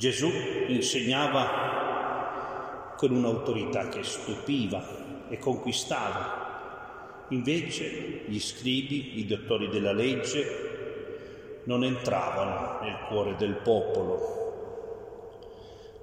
Gesù 0.00 0.32
insegnava 0.68 2.94
con 2.96 3.10
un'autorità 3.10 3.90
che 3.90 4.02
stupiva 4.02 4.82
e 5.28 5.36
conquistava. 5.36 7.26
Invece 7.28 8.22
gli 8.24 8.40
scribi, 8.40 9.18
i 9.18 9.26
dottori 9.26 9.68
della 9.68 9.92
legge, 9.92 11.60
non 11.64 11.84
entravano 11.84 12.80
nel 12.80 12.96
cuore 13.08 13.36
del 13.36 13.56
popolo. 13.56 14.38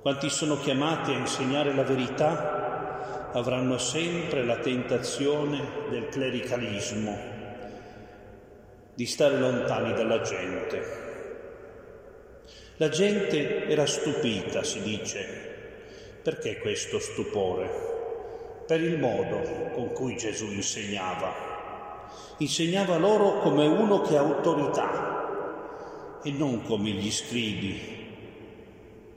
Quanti 0.03 0.29
sono 0.29 0.59
chiamati 0.59 1.13
a 1.13 1.17
insegnare 1.17 1.73
la 1.73 1.81
verità 1.81 3.31
avranno 3.33 3.79
sempre 3.79 4.45
la 4.45 4.57
tentazione 4.57 5.87
del 5.89 6.07
clericalismo, 6.09 7.17
di 8.93 9.07
stare 9.07 9.39
lontani 9.39 9.93
dalla 9.93 10.21
gente. 10.21 11.06
La 12.79 12.89
gente 12.89 13.65
era 13.65 13.87
stupita, 13.87 14.63
si 14.63 14.79
dice. 14.83 15.25
Perché 16.21 16.59
questo 16.59 16.99
stupore? 16.99 17.67
Per 18.67 18.79
il 18.79 18.99
modo 18.99 19.71
con 19.73 19.93
cui 19.93 20.15
Gesù 20.15 20.45
insegnava. 20.45 22.05
Insegnava 22.37 22.97
loro 22.97 23.39
come 23.39 23.65
uno 23.65 24.01
che 24.01 24.15
ha 24.15 24.19
autorità 24.19 26.19
e 26.21 26.29
non 26.29 26.61
come 26.61 26.91
gli 26.91 27.11
scribi, 27.11 27.79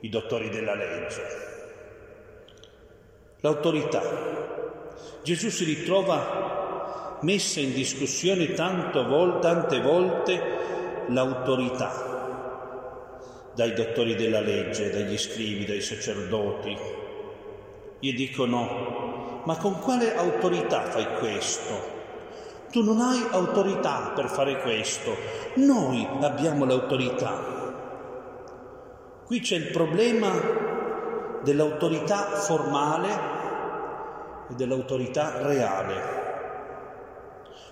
i 0.01 0.09
dottori 0.09 0.49
della 0.49 0.75
legge. 0.75 1.23
L'autorità. 3.41 4.03
Gesù 5.23 5.51
si 5.51 5.65
ritrova 5.65 7.19
messa 7.21 7.61
in 7.61 7.75
discussione 7.75 8.55
tante 8.55 9.81
volte 9.83 10.43
l'autorità 11.09 12.10
dai 13.55 13.73
dottori 13.73 14.15
della 14.15 14.41
legge, 14.41 14.91
dagli 14.91 15.19
scrivi, 15.19 15.65
dai 15.65 15.81
sacerdoti. 15.81 16.77
Gli 17.99 18.15
dicono, 18.15 19.43
ma 19.45 19.57
con 19.57 19.79
quale 19.81 20.17
autorità 20.17 20.83
fai 20.85 21.07
questo? 21.19 21.99
Tu 22.71 22.83
non 22.83 23.01
hai 23.01 23.21
autorità 23.33 24.13
per 24.15 24.29
fare 24.29 24.61
questo, 24.61 25.17
noi 25.55 26.07
abbiamo 26.21 26.65
l'autorità. 26.65 27.59
Qui 29.25 29.41
c'è 29.41 29.57
il 29.57 29.71
problema 29.71 30.31
dell'autorità 31.43 32.27
formale 32.37 33.09
e 34.51 34.55
dell'autorità 34.55 35.43
reale. 35.43 36.19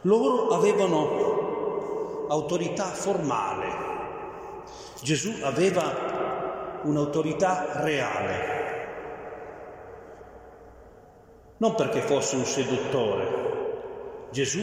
Loro 0.03 0.49
avevano 0.49 2.27
autorità 2.29 2.85
formale, 2.85 3.68
Gesù 5.03 5.33
aveva 5.43 6.81
un'autorità 6.83 7.83
reale, 7.83 8.57
non 11.59 11.75
perché 11.75 12.01
fosse 12.01 12.37
un 12.37 12.45
seduttore. 12.45 13.47
Gesù 14.31 14.61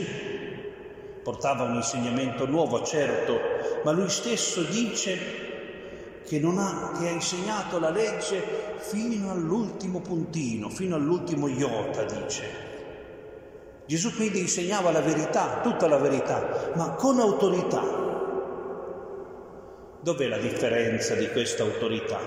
portava 1.23 1.63
un 1.63 1.75
insegnamento 1.75 2.45
nuovo, 2.45 2.83
certo, 2.83 3.39
ma 3.83 3.91
lui 3.91 4.09
stesso 4.09 4.61
dice 4.63 5.17
che, 6.25 6.41
ha, 6.43 6.91
che 6.99 7.07
ha 7.07 7.11
insegnato 7.11 7.79
la 7.79 7.89
legge 7.89 8.75
fino 8.77 9.31
all'ultimo 9.31 10.01
puntino, 10.01 10.69
fino 10.69 10.95
all'ultimo 10.95 11.47
iota, 11.47 12.03
dice. 12.03 12.73
Gesù 13.85 14.13
quindi 14.15 14.39
insegnava 14.39 14.91
la 14.91 15.01
verità, 15.01 15.61
tutta 15.61 15.87
la 15.87 15.97
verità, 15.97 16.71
ma 16.75 16.91
con 16.91 17.19
autorità. 17.19 18.04
Dov'è 20.05 20.27
la 20.27 20.37
differenza 20.37 21.15
di 21.15 21.27
questa 21.31 21.63
autorità? 21.63 22.19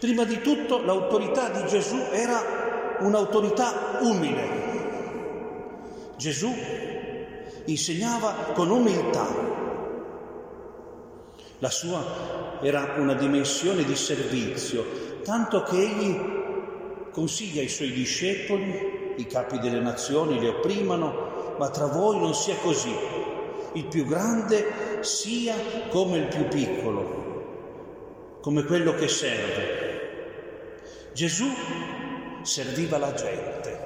Prima 0.00 0.24
di 0.24 0.40
tutto 0.40 0.82
l'autorità 0.82 1.50
di 1.50 1.66
Gesù 1.66 1.98
era 2.10 2.96
un'autorità 3.00 3.98
umile. 4.00 4.48
Gesù 6.16 6.50
insegnava 7.66 8.32
con 8.54 8.70
umiltà. 8.70 9.28
La 11.58 11.68
sua 11.68 12.58
era 12.62 12.94
una 12.96 13.12
dimensione 13.12 13.84
di 13.84 13.94
servizio, 13.94 15.20
tanto 15.24 15.62
che 15.64 15.76
egli 15.76 16.18
consiglia 17.10 17.60
ai 17.60 17.68
suoi 17.68 17.92
discepoli, 17.92 19.16
i 19.18 19.26
capi 19.26 19.58
delle 19.58 19.80
nazioni 19.80 20.40
le 20.40 20.48
opprimano, 20.48 21.56
ma 21.58 21.68
tra 21.68 21.88
voi 21.88 22.18
non 22.18 22.32
sia 22.32 22.56
così 22.62 23.20
il 23.74 23.84
più 23.86 24.04
grande 24.06 24.91
sia 25.02 25.54
come 25.88 26.18
il 26.18 26.26
più 26.26 26.46
piccolo, 26.48 28.38
come 28.40 28.64
quello 28.64 28.94
che 28.94 29.08
serve. 29.08 29.80
Gesù 31.12 31.46
serviva 32.42 32.98
la 32.98 33.12
gente, 33.12 33.78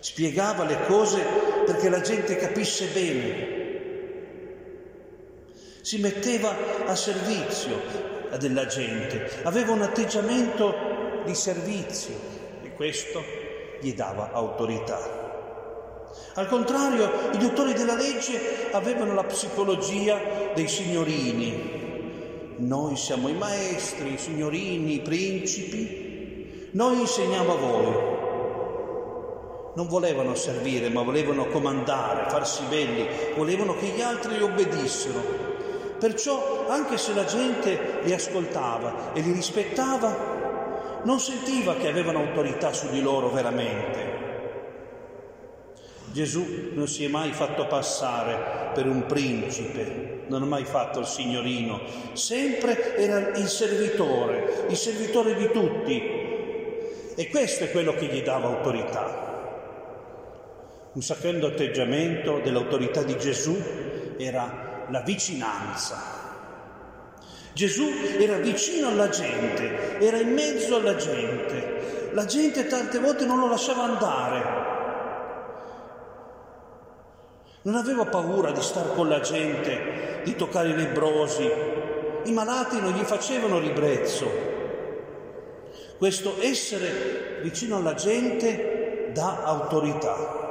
spiegava 0.00 0.64
le 0.64 0.80
cose 0.86 1.22
perché 1.66 1.88
la 1.88 2.00
gente 2.00 2.36
capisse 2.36 2.86
bene, 2.86 3.58
si 5.82 5.98
metteva 5.98 6.86
a 6.86 6.94
servizio 6.94 8.08
della 8.38 8.66
gente, 8.66 9.40
aveva 9.42 9.72
un 9.72 9.82
atteggiamento 9.82 11.22
di 11.24 11.34
servizio 11.34 12.14
e 12.62 12.72
questo 12.74 13.22
gli 13.80 13.94
dava 13.94 14.30
autorità. 14.32 15.19
Al 16.34 16.48
contrario, 16.48 17.10
i 17.32 17.38
dottori 17.38 17.72
della 17.72 17.94
legge 17.94 18.68
avevano 18.70 19.14
la 19.14 19.24
psicologia 19.24 20.18
dei 20.54 20.68
signorini. 20.68 21.78
Noi 22.56 22.96
siamo 22.96 23.28
i 23.28 23.34
maestri, 23.34 24.14
i 24.14 24.18
signorini, 24.18 24.94
i 24.94 25.00
principi. 25.00 26.68
Noi 26.72 27.00
insegniamo 27.00 27.52
a 27.52 27.56
voi. 27.56 28.18
Non 29.74 29.86
volevano 29.88 30.34
servire, 30.34 30.88
ma 30.88 31.02
volevano 31.02 31.46
comandare, 31.46 32.28
farsi 32.28 32.62
belli, 32.68 33.08
volevano 33.36 33.76
che 33.76 33.86
gli 33.86 34.00
altri 34.00 34.36
li 34.36 34.42
obbedissero. 34.42 35.48
Perciò, 35.98 36.66
anche 36.68 36.96
se 36.96 37.14
la 37.14 37.24
gente 37.24 38.00
li 38.02 38.12
ascoltava 38.12 39.12
e 39.12 39.20
li 39.20 39.32
rispettava, 39.32 41.00
non 41.04 41.18
sentiva 41.18 41.74
che 41.74 41.88
avevano 41.88 42.18
autorità 42.20 42.72
su 42.72 42.88
di 42.90 43.00
loro 43.00 43.30
veramente. 43.30 44.10
Gesù 46.12 46.70
non 46.72 46.88
si 46.88 47.04
è 47.04 47.08
mai 47.08 47.32
fatto 47.32 47.66
passare 47.66 48.72
per 48.74 48.86
un 48.86 49.06
principe, 49.06 50.22
non 50.26 50.42
ha 50.42 50.46
mai 50.46 50.64
fatto 50.64 50.98
il 50.98 51.06
signorino, 51.06 51.80
sempre 52.14 52.96
era 52.96 53.36
il 53.36 53.46
servitore, 53.46 54.66
il 54.68 54.76
servitore 54.76 55.36
di 55.36 55.50
tutti. 55.52 56.02
E 57.14 57.28
questo 57.28 57.64
è 57.64 57.70
quello 57.70 57.94
che 57.94 58.06
gli 58.06 58.22
dava 58.22 58.48
autorità. 58.48 59.28
Un 60.92 61.02
secondo 61.02 61.46
atteggiamento 61.46 62.40
dell'autorità 62.42 63.04
di 63.04 63.16
Gesù 63.16 63.56
era 64.18 64.86
la 64.88 65.02
vicinanza. 65.02 66.18
Gesù 67.52 67.88
era 68.18 68.36
vicino 68.38 68.88
alla 68.88 69.08
gente, 69.10 69.98
era 70.00 70.16
in 70.16 70.32
mezzo 70.32 70.74
alla 70.74 70.96
gente. 70.96 72.10
La 72.12 72.24
gente 72.24 72.66
tante 72.66 72.98
volte 72.98 73.24
non 73.24 73.38
lo 73.38 73.48
lasciava 73.48 73.82
andare, 73.82 74.79
non 77.62 77.74
aveva 77.74 78.06
paura 78.06 78.52
di 78.52 78.62
star 78.62 78.94
con 78.94 79.08
la 79.08 79.20
gente, 79.20 80.22
di 80.24 80.34
toccare 80.34 80.70
i 80.70 80.76
lebrosi. 80.76 81.50
I 82.24 82.32
malati 82.32 82.80
non 82.80 82.92
gli 82.92 83.02
facevano 83.02 83.58
ribrezzo. 83.58 84.28
Questo 85.98 86.36
essere 86.40 87.40
vicino 87.42 87.76
alla 87.76 87.94
gente 87.94 89.10
dà 89.12 89.42
autorità. 89.44 90.48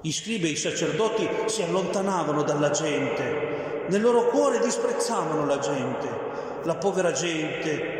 Gli 0.00 0.12
scribi 0.12 0.48
e 0.48 0.50
i 0.50 0.56
sacerdoti 0.56 1.28
si 1.46 1.62
allontanavano 1.62 2.42
dalla 2.42 2.70
gente, 2.70 3.86
nel 3.88 4.00
loro 4.00 4.26
cuore 4.26 4.60
disprezzavano 4.60 5.46
la 5.46 5.58
gente, 5.58 6.08
la 6.62 6.74
povera 6.76 7.10
gente, 7.10 7.93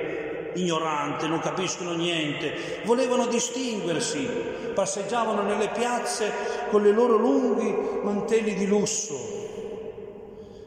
ignorante, 0.55 1.27
non 1.27 1.41
capiscono 1.41 1.95
niente, 1.95 2.83
volevano 2.85 3.27
distinguersi, 3.27 4.29
passeggiavano 4.75 5.43
nelle 5.43 5.69
piazze 5.69 6.33
con 6.71 6.83
le 6.83 6.91
loro 6.91 7.17
lunghi 7.17 8.01
mantelli 8.03 8.55
di 8.55 8.67
lusso, 8.67 9.15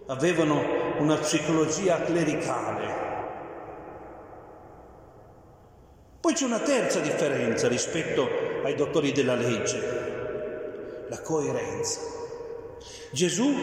avevano 0.08 0.64
una 1.00 1.16
psicologia 1.16 2.02
clericale. 2.02 3.06
Poi 6.20 6.34
c'è 6.34 6.46
una 6.46 6.60
terza 6.60 7.00
differenza 7.00 7.68
rispetto 7.68 8.28
ai 8.64 8.76
dottori 8.76 9.12
della 9.12 9.36
legge, 9.36 11.06
la 11.10 11.22
coerenza. 11.22 12.02
Gesù 13.12 13.54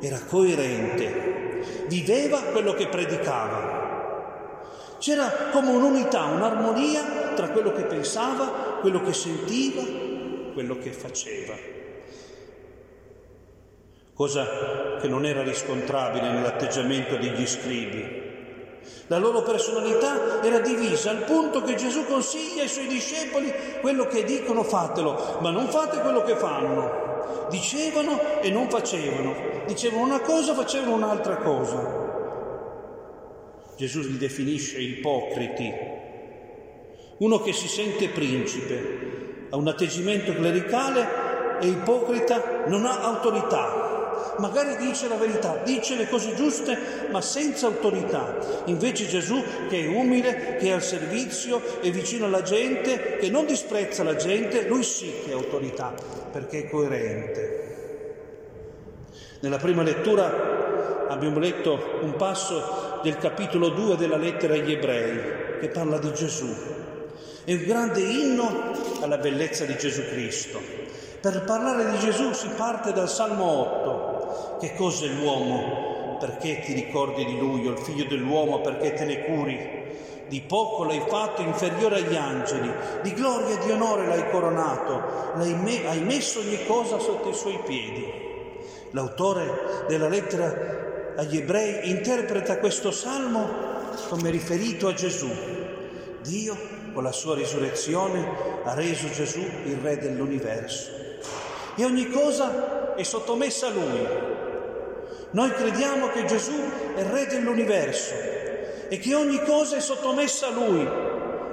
era 0.00 0.18
coerente, 0.20 1.60
viveva 1.88 2.40
quello 2.44 2.72
che 2.72 2.88
predicava 2.88 3.81
c'era 5.02 5.50
come 5.50 5.72
un'unità, 5.72 6.26
un'armonia 6.26 7.32
tra 7.34 7.48
quello 7.48 7.72
che 7.72 7.82
pensava, 7.82 8.78
quello 8.80 9.02
che 9.02 9.12
sentiva, 9.12 9.82
quello 10.52 10.78
che 10.78 10.92
faceva. 10.92 11.54
cosa 14.14 14.98
che 15.00 15.08
non 15.08 15.26
era 15.26 15.42
riscontrabile 15.42 16.30
nell'atteggiamento 16.30 17.16
degli 17.16 17.44
scribi. 17.44 18.20
La 19.08 19.18
loro 19.18 19.42
personalità 19.42 20.40
era 20.40 20.60
divisa 20.60 21.10
al 21.10 21.24
punto 21.24 21.62
che 21.62 21.74
Gesù 21.74 22.04
consiglia 22.04 22.62
ai 22.62 22.68
suoi 22.68 22.86
discepoli 22.86 23.52
quello 23.80 24.06
che 24.06 24.22
dicono 24.22 24.62
fatelo, 24.62 25.38
ma 25.40 25.50
non 25.50 25.66
fate 25.66 25.98
quello 25.98 26.22
che 26.22 26.36
fanno. 26.36 27.48
Dicevano 27.50 28.40
e 28.40 28.50
non 28.50 28.70
facevano, 28.70 29.34
dicevano 29.66 30.04
una 30.04 30.20
cosa, 30.20 30.54
facevano 30.54 30.94
un'altra 30.94 31.38
cosa. 31.38 32.01
Gesù 33.76 34.00
li 34.00 34.18
definisce 34.18 34.78
ipocriti, 34.78 35.72
uno 37.18 37.40
che 37.40 37.52
si 37.52 37.68
sente 37.68 38.08
principe, 38.08 39.46
ha 39.50 39.56
un 39.56 39.68
atteggiamento 39.68 40.34
clericale 40.34 41.60
e 41.60 41.68
ipocrita, 41.68 42.64
non 42.66 42.84
ha 42.84 43.00
autorità, 43.00 44.34
magari 44.38 44.76
dice 44.76 45.08
la 45.08 45.16
verità, 45.16 45.60
dice 45.64 45.96
le 45.96 46.08
cose 46.08 46.34
giuste, 46.34 47.08
ma 47.10 47.20
senza 47.20 47.66
autorità. 47.66 48.62
Invece 48.66 49.06
Gesù, 49.06 49.42
che 49.68 49.84
è 49.84 49.86
umile, 49.86 50.56
che 50.58 50.66
è 50.66 50.70
al 50.70 50.82
servizio, 50.82 51.80
è 51.80 51.90
vicino 51.90 52.26
alla 52.26 52.42
gente, 52.42 53.16
che 53.16 53.30
non 53.30 53.46
disprezza 53.46 54.02
la 54.02 54.16
gente, 54.16 54.66
lui 54.66 54.82
sì 54.82 55.12
che 55.24 55.32
ha 55.32 55.36
autorità, 55.36 55.94
perché 56.30 56.64
è 56.64 56.68
coerente. 56.68 57.60
Nella 59.40 59.58
prima 59.58 59.82
lettura 59.82 61.06
abbiamo 61.08 61.38
letto 61.38 61.98
un 62.02 62.14
passo 62.16 62.91
del 63.02 63.18
capitolo 63.18 63.70
2 63.70 63.96
della 63.96 64.16
lettera 64.16 64.54
agli 64.54 64.72
ebrei 64.72 65.58
che 65.60 65.68
parla 65.68 65.98
di 65.98 66.12
Gesù. 66.14 66.46
È 67.44 67.52
un 67.52 67.64
grande 67.64 68.00
inno 68.00 68.70
alla 69.00 69.18
bellezza 69.18 69.64
di 69.64 69.76
Gesù 69.76 70.02
Cristo. 70.06 70.60
Per 71.20 71.42
parlare 71.42 71.90
di 71.90 71.98
Gesù 71.98 72.32
si 72.32 72.48
parte 72.56 72.92
dal 72.92 73.08
Salmo 73.08 73.44
8. 73.44 74.58
Che 74.60 74.74
cos'è 74.76 75.08
l'uomo? 75.08 76.16
Perché 76.20 76.60
ti 76.60 76.72
ricordi 76.74 77.24
di 77.24 77.36
lui, 77.36 77.66
o 77.66 77.72
il 77.72 77.78
figlio 77.78 78.04
dell'uomo 78.04 78.60
perché 78.60 78.94
te 78.94 79.04
ne 79.04 79.24
curi? 79.24 79.80
Di 80.28 80.40
poco 80.40 80.84
l'hai 80.84 81.02
fatto 81.08 81.42
inferiore 81.42 81.96
agli 81.96 82.14
angeli, 82.14 82.72
di 83.02 83.12
gloria 83.12 83.58
e 83.58 83.64
di 83.64 83.72
onore 83.72 84.06
l'hai 84.06 84.30
coronato, 84.30 85.34
l'hai 85.34 85.54
me- 85.54 85.86
hai 85.88 86.00
messo 86.00 86.38
ogni 86.38 86.64
cosa 86.66 87.00
sotto 87.00 87.30
i 87.30 87.34
suoi 87.34 87.58
piedi. 87.64 88.06
L'autore 88.90 89.84
della 89.88 90.08
lettera 90.08 90.91
agli 91.16 91.36
ebrei 91.36 91.90
interpreta 91.90 92.58
questo 92.58 92.90
salmo 92.90 93.70
come 94.08 94.30
riferito 94.30 94.88
a 94.88 94.94
Gesù. 94.94 95.30
Dio, 96.22 96.56
con 96.92 97.02
la 97.02 97.12
sua 97.12 97.34
risurrezione, 97.34 98.60
ha 98.64 98.74
reso 98.74 99.10
Gesù 99.10 99.40
il 99.64 99.76
Re 99.76 99.98
dell'universo. 99.98 100.90
E 101.76 101.84
ogni 101.84 102.08
cosa 102.10 102.94
è 102.94 103.02
sottomessa 103.02 103.66
a 103.66 103.70
Lui. 103.70 104.06
Noi 105.30 105.50
crediamo 105.52 106.08
che 106.08 106.26
Gesù 106.26 106.54
è 106.94 107.02
Re 107.04 107.26
dell'universo 107.26 108.14
e 108.88 108.98
che 108.98 109.14
ogni 109.14 109.42
cosa 109.42 109.76
è 109.76 109.80
sottomessa 109.80 110.48
a 110.48 110.50
Lui, 110.50 110.86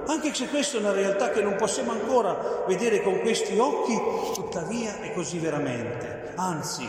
anche 0.06 0.34
se 0.34 0.48
questa 0.48 0.78
è 0.78 0.80
una 0.82 0.92
realtà 0.92 1.30
che 1.30 1.42
non 1.42 1.56
possiamo 1.56 1.92
ancora 1.92 2.64
vedere 2.68 3.02
con 3.02 3.20
questi 3.22 3.58
occhi, 3.58 3.98
tuttavia 4.34 5.00
è 5.00 5.14
così 5.14 5.38
veramente. 5.38 6.34
Anzi, 6.36 6.88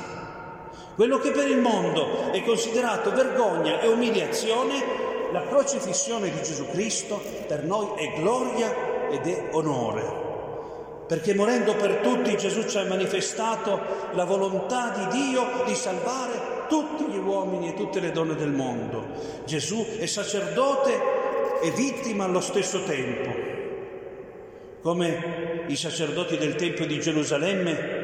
quello 1.00 1.16
che 1.16 1.30
per 1.30 1.48
il 1.48 1.56
mondo 1.56 2.30
è 2.30 2.42
considerato 2.42 3.10
vergogna 3.10 3.80
e 3.80 3.88
umiliazione, 3.88 4.84
la 5.32 5.46
crocifissione 5.46 6.30
di 6.30 6.42
Gesù 6.42 6.68
Cristo 6.68 7.22
per 7.46 7.64
noi 7.64 7.92
è 7.96 8.20
gloria 8.20 9.08
ed 9.08 9.26
è 9.26 9.48
onore. 9.52 10.02
Perché 11.06 11.34
morendo 11.34 11.74
per 11.74 12.00
tutti 12.02 12.36
Gesù 12.36 12.68
ci 12.68 12.76
ha 12.76 12.84
manifestato 12.84 13.80
la 14.12 14.24
volontà 14.24 14.90
di 14.90 15.22
Dio 15.22 15.64
di 15.64 15.74
salvare 15.74 16.66
tutti 16.68 17.04
gli 17.04 17.16
uomini 17.16 17.70
e 17.70 17.74
tutte 17.76 17.98
le 17.98 18.12
donne 18.12 18.34
del 18.34 18.50
mondo. 18.50 19.06
Gesù 19.46 19.82
è 19.98 20.04
sacerdote 20.04 20.92
e 21.62 21.70
vittima 21.70 22.24
allo 22.24 22.42
stesso 22.42 22.82
tempo. 22.82 23.30
Come 24.82 25.64
i 25.66 25.76
sacerdoti 25.76 26.36
del 26.36 26.56
Tempio 26.56 26.86
di 26.86 27.00
Gerusalemme 27.00 27.99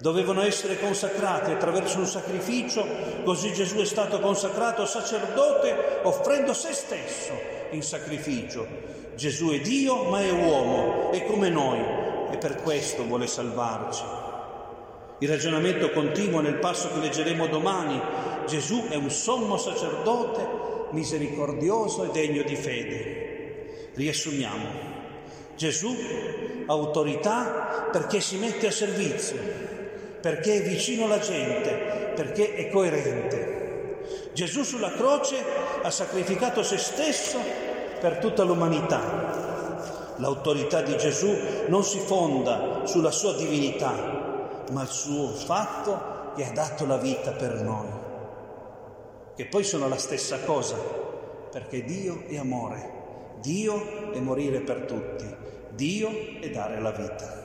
dovevano 0.00 0.42
essere 0.42 0.78
consacrati 0.78 1.50
attraverso 1.50 1.98
un 1.98 2.06
sacrificio, 2.06 2.84
così 3.24 3.52
Gesù 3.52 3.76
è 3.76 3.84
stato 3.84 4.18
consacrato 4.18 4.86
sacerdote 4.86 6.00
offrendo 6.02 6.54
se 6.54 6.72
stesso 6.72 7.32
in 7.70 7.82
sacrificio. 7.82 8.66
Gesù 9.14 9.50
è 9.50 9.60
Dio 9.60 10.04
ma 10.04 10.22
è 10.22 10.30
uomo, 10.30 11.10
è 11.12 11.24
come 11.26 11.50
noi 11.50 11.78
e 12.30 12.38
per 12.38 12.56
questo 12.62 13.04
vuole 13.04 13.26
salvarci. 13.26 14.02
Il 15.18 15.28
ragionamento 15.28 15.90
continua 15.90 16.40
nel 16.40 16.58
passo 16.58 16.88
che 16.90 16.98
leggeremo 16.98 17.46
domani. 17.46 18.00
Gesù 18.46 18.86
è 18.88 18.94
un 18.94 19.10
sommo 19.10 19.58
sacerdote 19.58 20.48
misericordioso 20.92 22.04
e 22.04 22.10
degno 22.10 22.42
di 22.42 22.56
fede. 22.56 23.90
Riassumiamo. 23.94 24.88
Gesù 25.56 25.94
ha 26.66 26.72
autorità 26.72 27.88
perché 27.92 28.20
si 28.20 28.38
mette 28.38 28.68
a 28.68 28.70
servizio, 28.70 29.36
perché 30.20 30.56
è 30.56 30.62
vicino 30.62 31.04
alla 31.04 31.18
gente, 31.18 32.12
perché 32.14 32.54
è 32.54 32.68
coerente. 32.70 33.58
Gesù 34.32 34.62
sulla 34.62 34.92
croce 34.92 35.36
ha 35.82 35.90
sacrificato 35.90 36.62
se 36.62 36.78
stesso 36.78 37.38
per 38.00 38.18
tutta 38.18 38.42
l'umanità. 38.42 40.14
L'autorità 40.16 40.82
di 40.82 40.96
Gesù 40.98 41.34
non 41.68 41.82
si 41.82 41.98
fonda 41.98 42.82
sulla 42.84 43.10
sua 43.10 43.34
divinità, 43.34 44.64
ma 44.70 44.84
sul 44.84 45.30
fatto 45.30 46.32
che 46.36 46.44
ha 46.44 46.52
dato 46.52 46.86
la 46.86 46.98
vita 46.98 47.32
per 47.32 47.54
noi, 47.62 47.88
che 49.34 49.46
poi 49.46 49.64
sono 49.64 49.88
la 49.88 49.96
stessa 49.96 50.40
cosa, 50.40 50.76
perché 51.50 51.82
Dio 51.84 52.24
è 52.28 52.36
amore, 52.36 52.98
Dio 53.40 54.12
è 54.12 54.18
morire 54.20 54.60
per 54.60 54.82
tutti, 54.82 55.24
Dio 55.70 56.10
è 56.40 56.50
dare 56.50 56.80
la 56.80 56.92
vita. 56.92 57.39